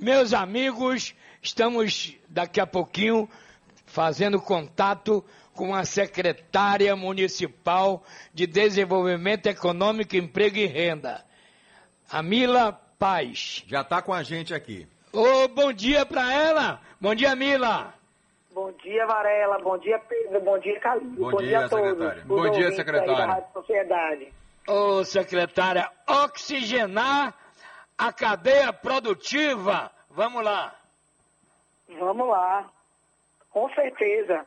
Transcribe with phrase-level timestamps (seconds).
[0.00, 3.28] Meus amigos, estamos daqui a pouquinho
[3.84, 8.02] fazendo contato com a secretária municipal
[8.32, 11.22] de Desenvolvimento Econômico, Emprego e Renda,
[12.10, 13.62] a Mila Paz.
[13.66, 14.88] Já está com a gente aqui.
[15.12, 16.80] Ô, bom dia para ela.
[16.98, 17.92] Bom dia, Mila.
[18.54, 19.58] Bom dia, Varela.
[19.58, 20.40] Bom dia, Pedro.
[20.40, 21.10] Bom dia, Calil.
[21.10, 21.88] Bom, bom, dia, a todos.
[21.90, 22.24] Secretária.
[22.24, 24.32] Bom dia, secretária.
[24.66, 27.34] Ô, secretária, oxigenar
[28.00, 29.92] a cadeia produtiva.
[30.08, 30.74] Vamos lá.
[31.98, 32.70] Vamos lá.
[33.50, 34.46] Com certeza.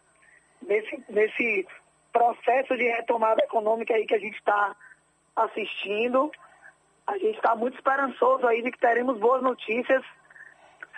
[0.59, 1.67] Nesse, nesse
[2.11, 4.75] processo de retomada econômica aí que a gente está
[5.35, 6.31] assistindo,
[7.05, 10.03] a gente está muito esperançoso aí de que teremos boas notícias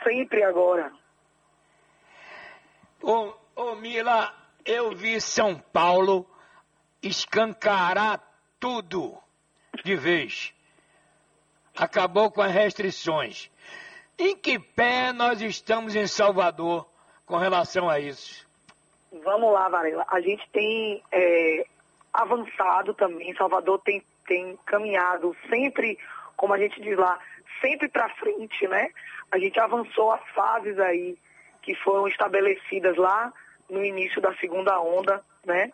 [0.02, 0.94] sempre agora.
[3.02, 4.34] Ô, ô Mila,
[4.64, 6.26] eu vi São Paulo
[7.04, 8.22] escancarar
[8.62, 9.18] tudo
[9.84, 10.55] de vez.
[11.76, 13.52] Acabou com as restrições.
[14.18, 16.88] Em que pé nós estamos em Salvador
[17.26, 18.48] com relação a isso?
[19.24, 20.06] Vamos lá, Varela.
[20.08, 21.66] A gente tem é,
[22.14, 23.36] avançado também.
[23.36, 25.98] Salvador tem, tem caminhado sempre,
[26.38, 27.20] como a gente diz lá,
[27.62, 28.90] sempre para frente, né?
[29.32, 31.18] A gente avançou as fases aí
[31.62, 33.34] que foram estabelecidas lá
[33.70, 35.72] no início da segunda onda, né?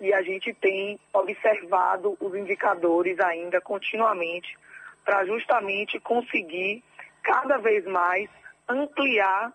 [0.00, 4.56] E a gente tem observado os indicadores ainda continuamente
[5.10, 6.84] para justamente conseguir
[7.20, 8.30] cada vez mais
[8.68, 9.52] ampliar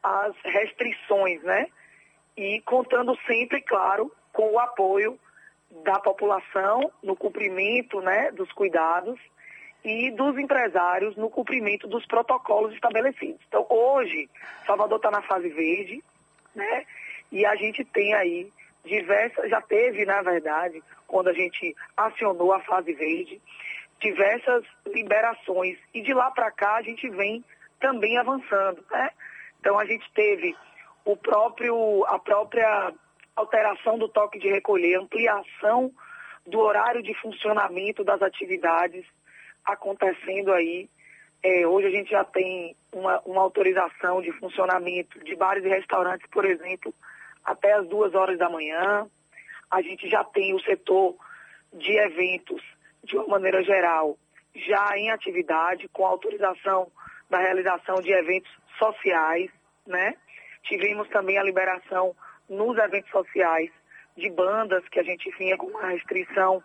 [0.00, 1.66] as restrições, né?
[2.36, 5.18] E contando sempre, claro, com o apoio
[5.82, 9.18] da população no cumprimento né, dos cuidados
[9.84, 13.40] e dos empresários no cumprimento dos protocolos estabelecidos.
[13.48, 14.30] Então, hoje,
[14.68, 16.00] Salvador está na fase verde,
[16.54, 16.86] né?
[17.32, 18.52] E a gente tem aí
[18.84, 23.42] diversas, já teve, na verdade, quando a gente acionou a fase verde,
[24.00, 25.78] diversas liberações.
[25.94, 27.44] E de lá para cá a gente vem
[27.80, 29.10] também avançando, né?
[29.60, 30.54] Então a gente teve
[31.04, 32.92] o próprio, a própria
[33.34, 35.92] alteração do toque de recolher, ampliação
[36.46, 39.04] do horário de funcionamento das atividades
[39.64, 40.88] acontecendo aí.
[41.42, 46.26] É, hoje a gente já tem uma, uma autorização de funcionamento de bares e restaurantes,
[46.30, 46.94] por exemplo,
[47.44, 49.08] até as duas horas da manhã.
[49.70, 51.16] A gente já tem o setor
[51.72, 52.62] de eventos
[53.06, 54.18] de uma maneira geral,
[54.54, 56.90] já em atividade, com autorização
[57.30, 59.50] da realização de eventos sociais,
[59.86, 60.14] né?
[60.64, 62.14] Tivemos também a liberação
[62.48, 63.70] nos eventos sociais
[64.16, 66.62] de bandas, que a gente vinha com uma restrição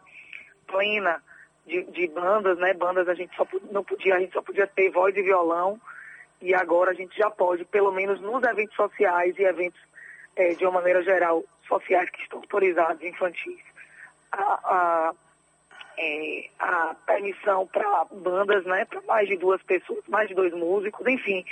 [0.68, 1.22] plena
[1.66, 2.74] de, de bandas, né?
[2.74, 5.80] Bandas a gente só não podia, a gente só podia ter voz e violão,
[6.42, 9.80] e agora a gente já pode, pelo menos nos eventos sociais e eventos
[10.36, 13.62] é, de uma maneira geral, sociais que estão autorizados, infantis,
[14.32, 15.14] a, a
[16.02, 21.06] é, a permissão para bandas, né, para mais de duas pessoas, mais de dois músicos,
[21.06, 21.46] enfim.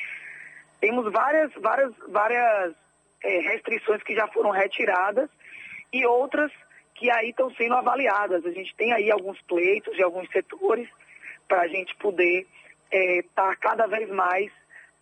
[0.82, 2.74] Temos várias, várias, várias
[3.24, 5.30] é, restrições que já foram retiradas
[5.94, 6.52] e outras
[6.96, 8.44] que aí estão sendo avaliadas.
[8.46, 10.90] A gente tem aí alguns pleitos de alguns setores
[11.48, 12.48] para a gente poder
[12.92, 14.52] estar é, tá cada vez mais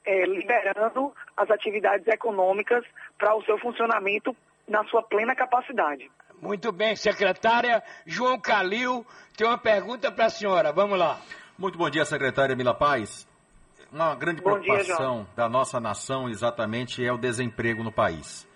[0.05, 2.83] é, liberando as atividades econômicas
[3.17, 4.35] para o seu funcionamento
[4.67, 6.11] na sua plena capacidade.
[6.41, 7.81] Muito bem, secretária.
[8.05, 9.05] João Calil
[9.35, 10.71] tem uma pergunta para a senhora.
[10.71, 11.19] Vamos lá.
[11.57, 13.27] Muito bom dia, secretária Mila Paz.
[13.91, 18.47] Uma grande bom preocupação dia, da nossa nação exatamente é o desemprego no país.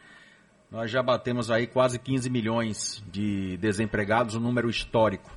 [0.69, 5.31] Nós já batemos aí quase 15 milhões de desempregados, um número histórico.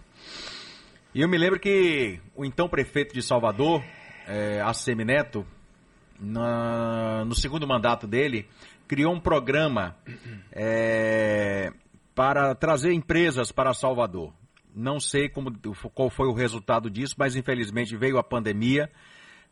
[1.15, 3.83] E eu me lembro que o então prefeito de Salvador,
[4.27, 5.47] é, ACM Neto,
[6.21, 8.47] na, no segundo mandato dele,
[8.87, 9.97] criou um programa
[10.53, 11.73] é,
[12.15, 14.33] para trazer empresas para Salvador.
[14.75, 15.53] Não sei como,
[15.95, 18.91] qual foi o resultado disso, mas infelizmente veio a pandemia.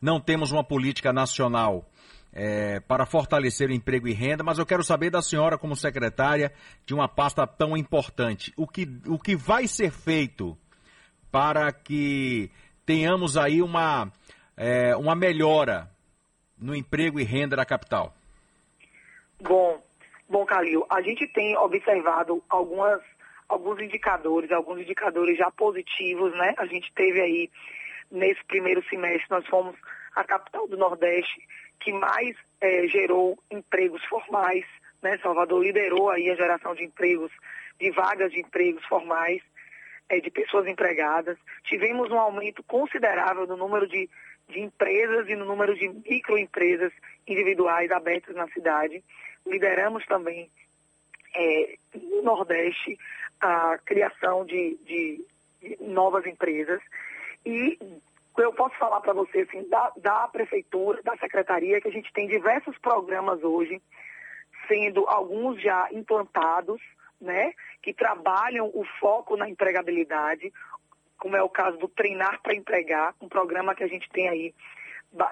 [0.00, 1.88] Não temos uma política nacional
[2.32, 6.52] é, para fortalecer o emprego e renda, mas eu quero saber da senhora, como secretária
[6.86, 10.56] de uma pasta tão importante, o que, o que vai ser feito
[11.30, 12.50] para que
[12.86, 14.10] tenhamos aí uma,
[14.56, 15.90] é, uma melhora
[16.58, 18.14] no emprego e renda da capital?
[19.40, 19.82] Bom,
[20.32, 23.02] Bom, Calil, a gente tem observado algumas,
[23.46, 26.54] alguns indicadores, alguns indicadores já positivos, né?
[26.56, 27.50] A gente teve aí,
[28.10, 29.76] nesse primeiro semestre, nós fomos
[30.16, 31.46] a capital do Nordeste
[31.80, 34.64] que mais é, gerou empregos formais,
[35.02, 35.18] né?
[35.18, 37.30] Salvador liderou aí a geração de empregos,
[37.78, 39.42] de vagas de empregos formais,
[40.08, 41.36] é, de pessoas empregadas.
[41.64, 44.08] Tivemos um aumento considerável no número de,
[44.48, 46.90] de empresas e no número de microempresas
[47.28, 49.04] individuais abertas na cidade
[49.46, 50.50] lideramos também
[51.34, 52.98] é, no Nordeste
[53.40, 55.24] a criação de, de,
[55.60, 56.80] de novas empresas.
[57.44, 57.78] E
[58.38, 62.28] eu posso falar para você assim, da, da prefeitura, da secretaria, que a gente tem
[62.28, 63.82] diversos programas hoje,
[64.68, 66.80] sendo alguns já implantados,
[67.20, 67.52] né,
[67.82, 70.52] que trabalham o foco na empregabilidade,
[71.18, 74.54] como é o caso do Treinar para Empregar, um programa que a gente tem aí,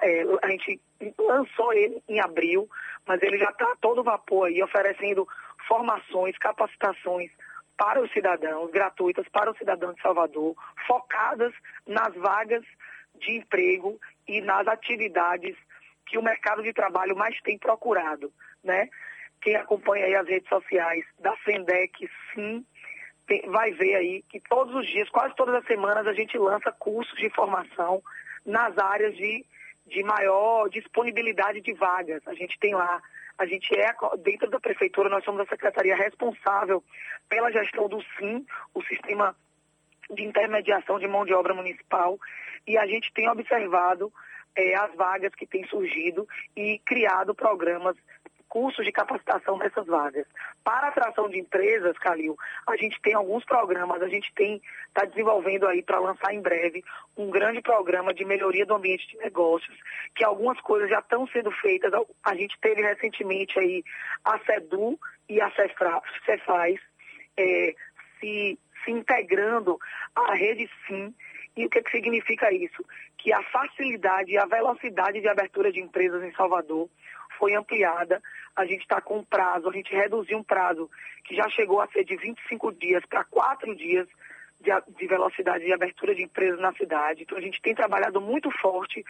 [0.01, 0.79] é, a gente
[1.17, 2.69] lançou ele em abril,
[3.05, 5.27] mas ele já está todo vapor aí, oferecendo
[5.67, 7.31] formações, capacitações
[7.77, 10.55] para os cidadãos, gratuitas para os cidadãos de Salvador,
[10.85, 11.53] focadas
[11.87, 12.63] nas vagas
[13.15, 15.55] de emprego e nas atividades
[16.05, 18.31] que o mercado de trabalho mais tem procurado,
[18.63, 18.89] né?
[19.41, 22.63] Quem acompanha aí as redes sociais da Sendec, sim,
[23.25, 26.71] tem, vai ver aí que todos os dias, quase todas as semanas, a gente lança
[26.71, 28.03] cursos de formação
[28.45, 29.45] nas áreas de,
[29.87, 32.21] de maior disponibilidade de vagas.
[32.27, 33.01] A gente tem lá
[33.37, 36.83] a gente é, dentro da prefeitura, nós somos a secretaria responsável
[37.27, 39.35] pela gestão do SIM, o Sistema
[40.11, 42.19] de Intermediação de Mão de Obra Municipal,
[42.67, 44.13] e a gente tem observado
[44.55, 47.95] é, as vagas que têm surgido e criado programas
[48.51, 50.27] cursos de capacitação dessas vagas.
[50.61, 52.37] Para atração de empresas, Calil,
[52.67, 56.83] a gente tem alguns programas, a gente tem está desenvolvendo aí para lançar em breve
[57.15, 59.73] um grande programa de melhoria do ambiente de negócios,
[60.13, 61.93] que algumas coisas já estão sendo feitas.
[62.25, 63.85] A gente teve recentemente aí
[64.25, 64.99] a CEDU
[65.29, 65.49] e a
[66.25, 66.77] Cefaz
[67.37, 67.73] é,
[68.19, 69.79] se, se integrando
[70.13, 71.15] à rede SIM.
[71.55, 72.83] E o que, que significa isso?
[73.17, 76.89] Que a facilidade e a velocidade de abertura de empresas em Salvador
[77.41, 78.21] foi ampliada.
[78.55, 80.87] A gente está com um prazo, a gente reduziu um prazo
[81.25, 84.07] que já chegou a ser de 25 dias para 4 dias
[84.59, 87.23] de, de velocidade de abertura de empresas na cidade.
[87.23, 89.03] Então a gente tem trabalhado muito forte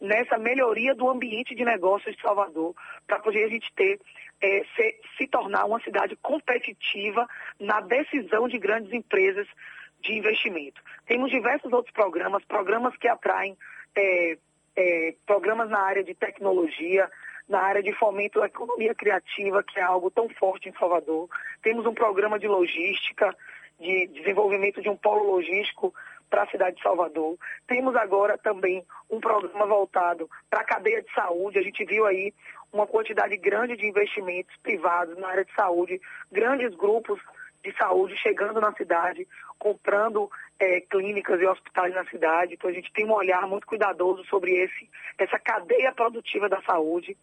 [0.00, 2.74] nessa melhoria do ambiente de negócios de Salvador,
[3.06, 4.00] para poder a gente ter,
[4.40, 7.28] é, se, se, tornar uma cidade competitiva
[7.58, 9.46] na decisão de grandes empresas
[10.00, 10.82] de investimento.
[11.06, 13.56] Temos diversos outros programas, programas que atraem
[13.94, 14.38] é,
[14.74, 17.08] é, programas na área de tecnologia,
[17.52, 21.28] na área de fomento da economia criativa, que é algo tão forte em Salvador.
[21.62, 23.36] Temos um programa de logística,
[23.78, 25.94] de desenvolvimento de um polo logístico
[26.30, 27.36] para a cidade de Salvador.
[27.66, 31.58] Temos agora também um programa voltado para a cadeia de saúde.
[31.58, 32.32] A gente viu aí
[32.72, 36.00] uma quantidade grande de investimentos privados na área de saúde,
[36.32, 37.20] grandes grupos
[37.62, 39.26] de saúde chegando na cidade,
[39.58, 42.54] comprando é, clínicas e hospitais na cidade.
[42.54, 47.16] Então a gente tem um olhar muito cuidadoso sobre esse, essa cadeia produtiva da saúde,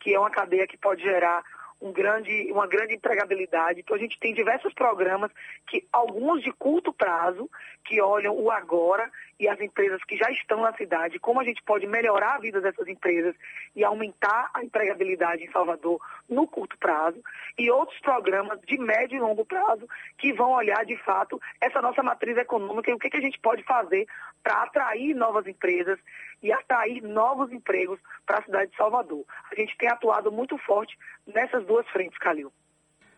[0.00, 1.42] que é uma cadeia que pode gerar
[1.80, 3.80] um grande, uma grande empregabilidade.
[3.80, 5.30] Então a gente tem diversos programas
[5.66, 7.48] que alguns de curto prazo,
[7.84, 11.62] que olham o agora e as empresas que já estão na cidade, como a gente
[11.62, 13.34] pode melhorar a vida dessas empresas
[13.74, 17.22] e aumentar a empregabilidade em Salvador no curto prazo,
[17.58, 19.88] e outros programas de médio e longo prazo
[20.18, 23.38] que vão olhar de fato essa nossa matriz econômica e o que, que a gente
[23.40, 24.06] pode fazer
[24.42, 25.98] para atrair novas empresas
[26.42, 29.24] e atrair novos empregos para a cidade de Salvador.
[29.50, 30.96] A gente tem atuado muito forte
[31.26, 32.52] nessas duas frentes, Calil.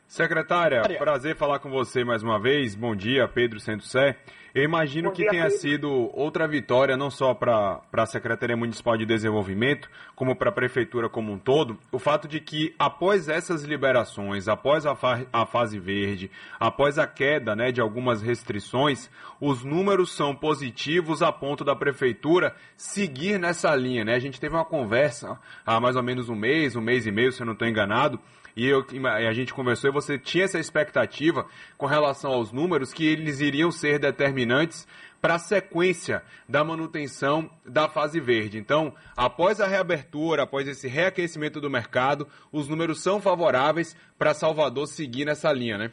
[0.09, 2.77] Secretária, prazer falar com você mais uma vez.
[2.77, 4.17] Bom dia, Pedro Sé.
[4.55, 5.59] Eu imagino que tenha Pedro.
[5.59, 11.11] sido outra vitória, não só para a Secretaria Municipal de Desenvolvimento, como para a Prefeitura
[11.11, 15.79] como um todo, o fato de que após essas liberações, após a, fa a fase
[15.79, 19.11] verde, após a queda né, de algumas restrições,
[19.41, 24.05] os números são positivos a ponto da Prefeitura seguir nessa linha.
[24.05, 24.15] Né?
[24.15, 27.33] A gente teve uma conversa há mais ou menos um mês, um mês e meio,
[27.33, 28.19] se eu não estou enganado,
[28.57, 31.47] e eu, a gente conversou e você tinha essa expectativa
[31.77, 34.89] com relação aos números que eles iriam ser determinantes
[35.21, 38.59] para a sequência da manutenção da fase verde.
[38.59, 44.87] Então, após a reabertura, após esse reaquecimento do mercado, os números são favoráveis para Salvador
[44.87, 45.93] seguir nessa linha, né?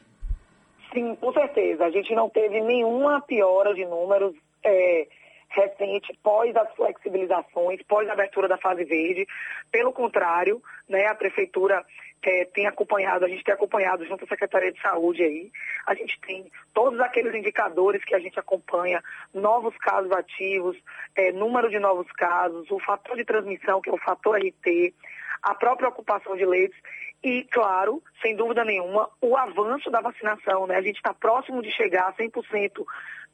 [0.93, 1.83] Sim, com certeza.
[1.83, 5.07] A gente não teve nenhuma piora de números é,
[5.49, 9.25] recente pós as flexibilizações, pós a abertura da fase verde.
[9.71, 11.83] Pelo contrário, né, a prefeitura
[12.29, 15.51] é, tem acompanhado, a gente tem acompanhado junto à Secretaria de Saúde aí,
[15.85, 19.03] a gente tem todos aqueles indicadores que a gente acompanha,
[19.33, 20.77] novos casos ativos,
[21.15, 24.93] é, número de novos casos, o fator de transmissão, que é o fator RT,
[25.41, 26.77] a própria ocupação de leitos
[27.23, 30.67] e, claro, sem dúvida nenhuma, o avanço da vacinação.
[30.67, 30.75] Né?
[30.75, 32.85] A gente está próximo de chegar a 100%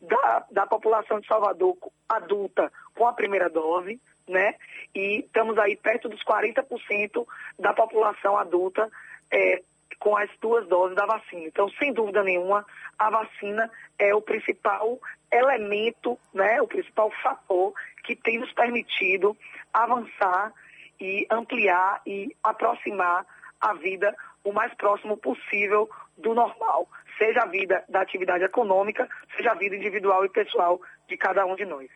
[0.02, 1.78] da, da população de Salvador
[2.08, 4.56] adulta com a primeira dose né?
[4.96, 7.26] E estamos aí perto dos 40%
[7.58, 8.90] da população adulta
[9.32, 9.62] é,
[10.00, 11.44] com as duas doses da vacina.
[11.46, 12.66] Então, sem dúvida nenhuma,
[12.98, 15.00] a vacina é o principal
[15.32, 19.36] elemento, né, o principal fator que tem nos permitido
[19.74, 20.54] avançar
[21.00, 23.26] e ampliar e aproximar
[23.60, 29.52] a vida o mais próximo possível do normal, seja a vida da atividade econômica, seja
[29.52, 31.90] a vida individual e pessoal de cada um de nós.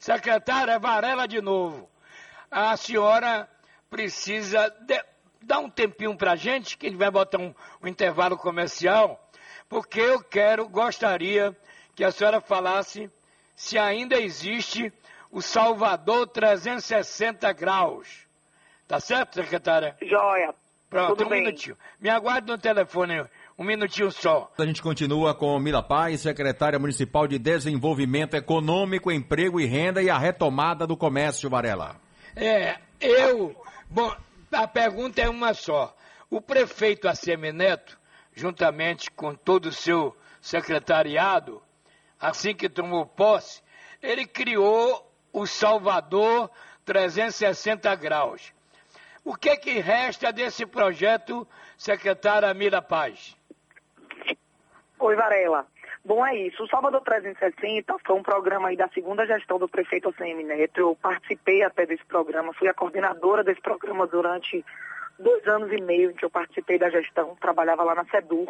[0.00, 1.88] Secretária Varela de novo.
[2.50, 3.46] A senhora
[3.90, 4.98] precisa de,
[5.42, 9.30] dar um tempinho para a gente, que ele vai botar um, um intervalo comercial,
[9.68, 11.54] porque eu quero, gostaria
[11.94, 13.10] que a senhora falasse
[13.54, 14.90] se ainda existe
[15.30, 18.26] o Salvador 360 graus.
[18.88, 19.96] Tá certo, secretária?
[20.00, 20.54] Joia.
[20.88, 21.44] Pronto, Tudo um bem.
[21.44, 21.76] minutinho.
[22.00, 23.24] Me aguarde no telefone,
[23.60, 24.50] um minutinho só.
[24.56, 30.08] A gente continua com Mila Paz, secretária municipal de Desenvolvimento Econômico, Emprego e Renda e
[30.08, 32.00] a retomada do comércio, Varela.
[32.34, 33.54] É, eu.
[33.90, 34.16] Bom,
[34.50, 35.94] a pergunta é uma só.
[36.30, 37.98] O prefeito ACM Neto,
[38.34, 41.62] juntamente com todo o seu secretariado,
[42.18, 43.60] assim que tomou posse,
[44.02, 46.50] ele criou o Salvador
[46.86, 48.54] 360 graus.
[49.22, 53.38] O que, que resta desse projeto, secretária Mira Paz?
[55.00, 55.66] Oi, Varela.
[56.04, 56.62] Bom, é isso.
[56.62, 60.78] O Salvador 360 foi um programa aí da segunda gestão do prefeito ACM Neto.
[60.78, 64.62] Eu participei até desse programa, fui a coordenadora desse programa durante
[65.18, 68.46] dois anos e meio em que eu participei da gestão, trabalhava lá na SEDUR.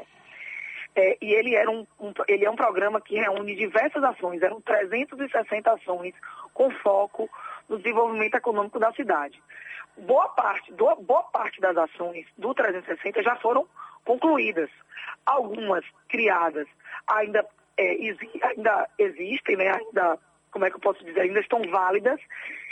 [0.96, 4.60] É, e ele, era um, um, ele é um programa que reúne diversas ações, eram
[4.60, 6.14] 360 ações
[6.52, 7.30] com foco
[7.68, 9.40] no desenvolvimento econômico da cidade.
[9.96, 13.68] Boa parte, do, boa parte das ações do 360 já foram
[14.04, 14.70] concluídas.
[15.24, 16.66] Algumas criadas
[17.06, 19.70] ainda, é, exi, ainda existem, né?
[19.70, 20.18] ainda,
[20.50, 22.20] como é que eu posso dizer, ainda estão válidas,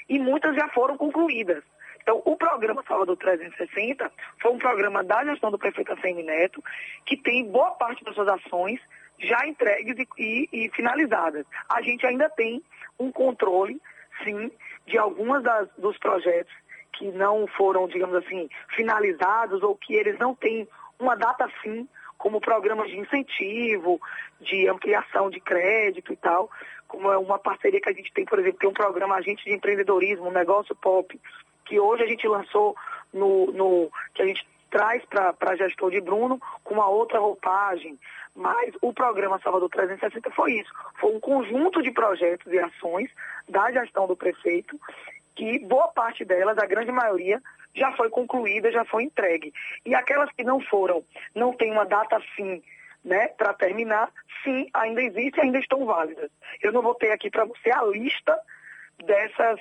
[0.08, 1.62] e muitas já foram concluídas.
[2.02, 6.64] Então, o programa Salvador 360 foi um programa da gestão do prefeito ACM Neto,
[7.04, 8.80] que tem boa parte das suas ações
[9.18, 11.44] já entregues e, e, e finalizadas.
[11.68, 12.62] A gente ainda tem
[12.98, 13.80] um controle,
[14.24, 14.50] sim,
[14.86, 16.52] de algumas das, dos projetos
[16.92, 20.66] que não foram, digamos assim, finalizados ou que eles não têm
[20.98, 24.00] uma data fim, como programas de incentivo,
[24.40, 26.50] de ampliação de crédito e tal,
[26.86, 29.54] como é uma parceria que a gente tem, por exemplo, tem um programa Agente de
[29.54, 31.18] Empreendedorismo, um negócio pop,
[31.64, 32.74] que hoje a gente lançou
[33.12, 37.98] no, no que a gente traz para a gestor de Bruno com uma outra roupagem.
[38.34, 40.70] Mas o programa Salvador 360 foi isso.
[41.00, 43.10] Foi um conjunto de projetos e ações
[43.48, 44.78] da gestão do prefeito,
[45.34, 47.40] que boa parte delas, a grande maioria,
[47.74, 49.52] já foi concluída, já foi entregue.
[49.84, 52.62] E aquelas que não foram, não tem uma data fim
[53.04, 54.10] né, para terminar,
[54.42, 56.30] sim, ainda existem, ainda estão válidas.
[56.60, 58.38] Eu não vou ter aqui para você a lista
[59.04, 59.60] dessas,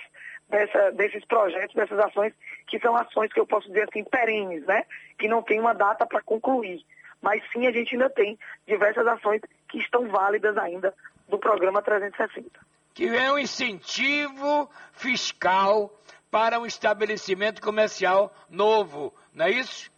[0.49, 2.33] dessa, desses projetos, dessas ações,
[2.67, 4.83] que são ações que eu posso dizer assim, perenes, né?
[5.17, 6.83] Que não tem uma data para concluir.
[7.21, 8.37] Mas sim, a gente ainda tem
[8.67, 10.93] diversas ações que estão válidas ainda
[11.27, 12.49] do programa 360.
[12.93, 15.91] Que é um incentivo fiscal
[16.29, 19.91] para um estabelecimento comercial novo, não é isso?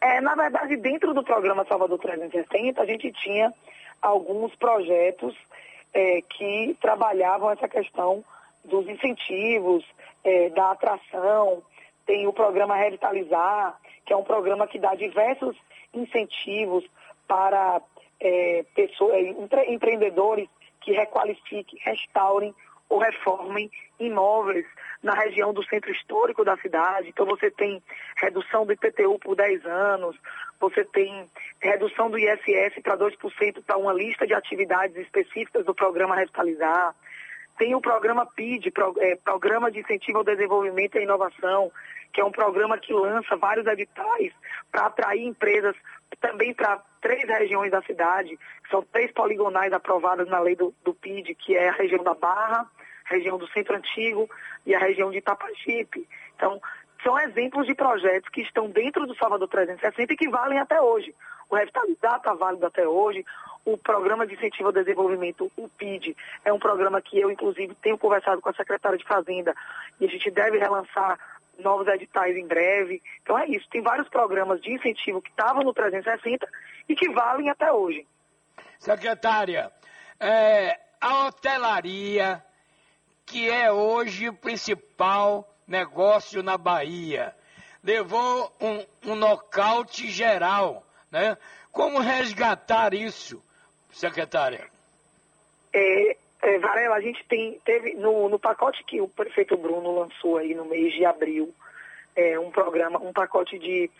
[0.00, 3.52] É, na verdade, dentro do programa Salvador 360, a gente tinha
[4.02, 5.34] alguns projetos
[5.94, 8.24] é, que trabalhavam essa questão
[8.64, 9.84] dos incentivos,
[10.22, 11.62] é, da atração.
[12.04, 15.56] Tem o programa Revitalizar, que é um programa que dá diversos
[15.94, 16.84] incentivos
[17.26, 17.80] para
[18.20, 20.48] é, pessoas, empre, empreendedores
[20.80, 22.54] que requalifiquem, restaurem
[22.88, 24.66] ou reformem imóveis
[25.02, 27.08] na região do centro histórico da cidade.
[27.08, 27.82] Então você tem
[28.16, 30.16] redução do IPTU por 10 anos,
[30.60, 31.28] você tem
[31.60, 36.94] redução do ISS para 2% para uma lista de atividades específicas do programa Revitalizar.
[37.58, 41.72] Tem o programa PID, é, Programa de Incentivo ao Desenvolvimento e Inovação,
[42.12, 44.32] que é um programa que lança vários editais
[44.70, 45.74] para atrair empresas
[46.20, 48.38] também para três regiões da cidade,
[48.70, 52.66] são três poligonais aprovadas na lei do, do PID, que é a região da Barra,
[53.06, 54.28] região do Centro Antigo
[54.64, 56.06] e a região de Itapajipe.
[56.34, 56.60] Então,
[57.02, 61.14] são exemplos de projetos que estão dentro do Salvador 360 e que valem até hoje.
[61.48, 63.24] O Revitalizar está válido até hoje.
[63.64, 67.98] O Programa de Incentivo ao Desenvolvimento, o PID, é um programa que eu, inclusive, tenho
[67.98, 69.54] conversado com a secretária de Fazenda
[70.00, 71.18] e a gente deve relançar
[71.58, 73.02] novos editais em breve.
[73.22, 73.68] Então é isso.
[73.70, 76.46] Tem vários programas de incentivo que estavam no 360
[76.88, 78.06] e que valem até hoje.
[78.78, 79.72] Secretária,
[80.20, 82.42] é, a hotelaria,
[83.26, 87.34] que é hoje o principal negócio na Bahia,
[87.82, 91.36] levou um, um nocaute geral, né?
[91.72, 93.42] Como resgatar isso,
[93.92, 94.66] secretária?
[95.72, 100.38] É, é, Varela, a gente tem, teve no, no, pacote que o prefeito Bruno lançou
[100.38, 101.52] aí no mês de abril,
[102.14, 103.90] é, um programa, um pacote de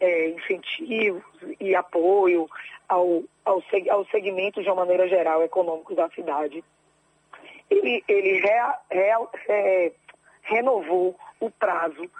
[0.00, 1.22] é, incentivos
[1.60, 2.50] e apoio
[2.88, 6.62] ao, ao, ao segmento de uma maneira geral econômico da cidade.
[7.72, 8.46] Ele, ele
[8.90, 9.92] é,
[10.42, 12.10] renovou o prazo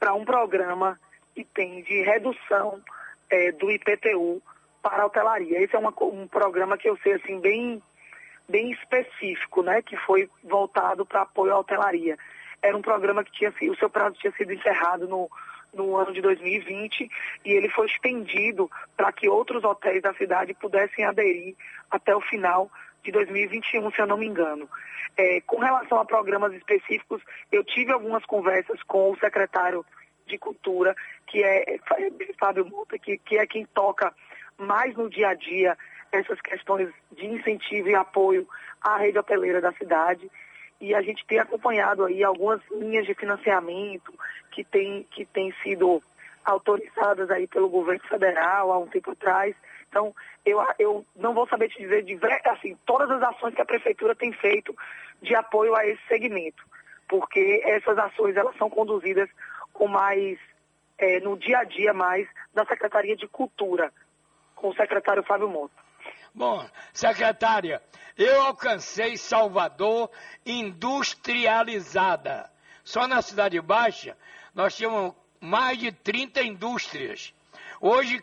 [0.00, 0.98] para um programa
[1.34, 2.80] que tem de redução
[3.30, 4.42] é, do IPTU
[4.82, 5.60] para a hotelaria.
[5.62, 7.82] Esse é uma, um programa que eu sei assim bem
[8.48, 12.16] bem específico, né, que foi voltado para apoio à hotelaria.
[12.62, 15.28] Era um programa que tinha o seu prazo tinha sido encerrado no,
[15.74, 17.10] no ano de 2020
[17.44, 21.56] e ele foi estendido para que outros hotéis da cidade pudessem aderir
[21.90, 22.70] até o final
[23.06, 24.68] de 2021, se eu não me engano.
[25.16, 29.84] É, com relação a programas específicos, eu tive algumas conversas com o secretário
[30.26, 30.94] de Cultura,
[31.26, 31.78] que é
[32.38, 34.12] Fábio Mota, que, que é quem toca
[34.58, 35.76] mais no dia a dia
[36.10, 38.46] essas questões de incentivo e apoio
[38.80, 40.28] à rede hoteleira da cidade.
[40.80, 44.12] E a gente tem acompanhado aí algumas linhas de financiamento
[44.50, 46.02] que têm que tem sido
[46.44, 49.54] autorizadas aí pelo governo federal há um tempo atrás.
[49.96, 52.18] Então, eu, eu não vou saber te dizer de,
[52.50, 54.76] assim, todas as ações que a prefeitura tem feito
[55.22, 56.62] de apoio a esse segmento,
[57.08, 59.26] porque essas ações elas são conduzidas
[59.72, 60.38] com mais
[60.98, 63.90] é, no dia a dia mais da Secretaria de Cultura,
[64.54, 65.72] com o secretário Fábio Mota.
[66.34, 67.80] Bom, secretária,
[68.18, 70.10] eu alcancei Salvador
[70.44, 72.50] industrializada.
[72.84, 74.14] Só na Cidade Baixa
[74.54, 77.32] nós tínhamos mais de 30 indústrias.
[77.80, 78.22] Hoje,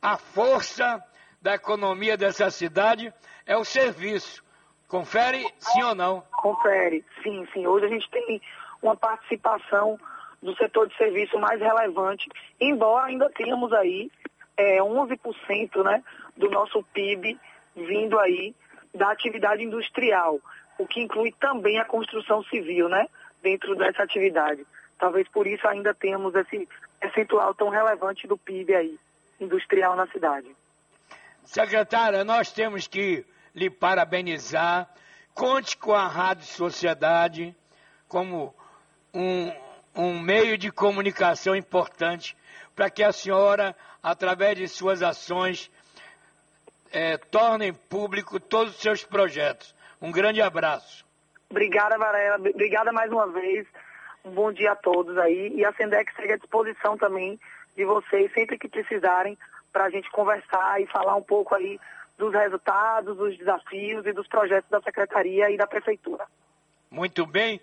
[0.00, 1.04] a força
[1.40, 3.12] da economia dessa cidade
[3.46, 4.44] é o serviço.
[4.86, 6.22] Confere sim ou não?
[6.32, 7.66] Confere, sim, sim.
[7.66, 8.42] Hoje a gente tem
[8.82, 9.98] uma participação
[10.42, 12.28] do setor de serviço mais relevante,
[12.60, 14.10] embora ainda tenhamos aí
[14.56, 16.02] é, 11% né,
[16.36, 17.38] do nosso PIB
[17.76, 18.54] vindo aí
[18.94, 20.40] da atividade industrial,
[20.78, 23.06] o que inclui também a construção civil, né,
[23.42, 24.66] dentro dessa atividade.
[24.98, 26.68] Talvez por isso ainda temos esse
[26.98, 28.98] percentual tão relevante do PIB aí,
[29.40, 30.48] industrial na cidade.
[31.44, 34.88] Secretária, nós temos que lhe parabenizar.
[35.34, 37.56] Conte com a Rádio Sociedade
[38.08, 38.54] como
[39.14, 39.52] um,
[39.94, 42.36] um meio de comunicação importante
[42.74, 45.70] para que a senhora, através de suas ações,
[46.92, 49.74] é, tornem público todos os seus projetos.
[50.00, 51.04] Um grande abraço.
[51.50, 52.36] Obrigada, Varela.
[52.36, 53.66] Obrigada mais uma vez.
[54.24, 55.52] Um bom dia a todos aí.
[55.54, 57.38] E a Sendex segue à disposição também
[57.76, 59.38] de vocês, sempre que precisarem,
[59.72, 61.78] para a gente conversar e falar um pouco aí
[62.18, 66.26] dos resultados, dos desafios e dos projetos da Secretaria e da Prefeitura.
[66.90, 67.60] Muito bem.